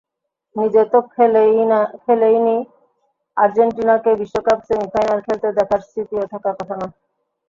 নিজে 0.55 0.81
তো 0.91 0.99
খেলেনইনি, 1.11 2.55
আর্জেন্টিনাকে 3.37 4.11
বিশ্বকাপ 4.21 4.59
সেমিফাইনাল 4.67 5.19
খেলতে 5.25 5.47
দেখার 5.59 5.81
স্মৃতিও 5.89 6.25
থাকার 6.31 6.53
কথা 6.59 6.75
নয়। 6.79 6.93